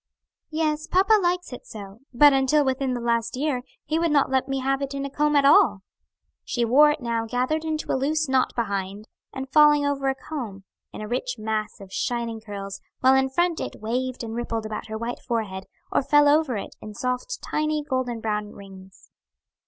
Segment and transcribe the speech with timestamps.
[0.49, 4.47] "Yes, papa likes it so, but until within the last year, he would not let
[4.47, 5.83] me have it in a comb at all."
[6.43, 10.63] She wore it now gathered into a loose knot behind, and falling over a comb,
[10.91, 14.87] in a rich mass of shining curls, while in front it waved and rippled above
[14.87, 19.11] her white forehead, or fell over it, in soft, tiny, golden brown rings.